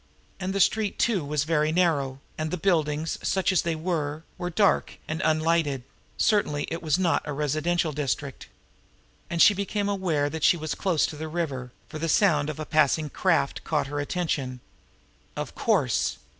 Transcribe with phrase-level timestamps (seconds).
[0.39, 4.49] And the street too was very narrow, and the buildings, such as they were, were
[4.49, 5.83] dark and unlighted
[6.17, 8.45] certainly it was not a residential district!
[9.29, 12.49] And now she became aware that she was close to the river, for the sound
[12.49, 14.59] of a passing craft caught her attention.
[15.35, 16.17] Of course!